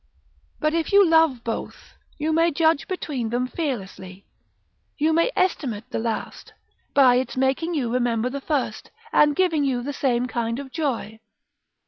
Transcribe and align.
But 0.59 0.73
if 0.73 0.91
you 0.91 1.07
love 1.07 1.43
both, 1.43 1.93
you 2.17 2.33
may 2.33 2.49
judge 2.49 2.87
between 2.87 3.29
them 3.29 3.45
fearlessly; 3.45 4.25
you 4.97 5.13
may 5.13 5.31
estimate 5.35 5.91
the 5.91 5.99
last, 5.99 6.53
by 6.95 7.17
its 7.17 7.37
making 7.37 7.75
you 7.75 7.93
remember 7.93 8.31
the 8.31 8.41
first, 8.41 8.89
and 9.13 9.35
giving 9.35 9.63
you 9.63 9.83
the 9.83 9.93
same 9.93 10.25
kind 10.27 10.57
of 10.57 10.71
joy. 10.71 11.19